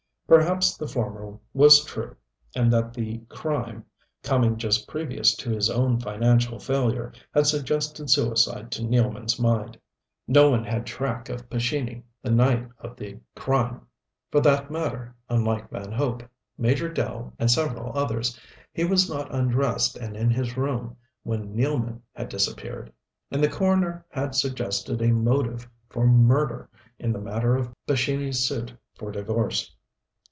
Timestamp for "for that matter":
14.31-15.13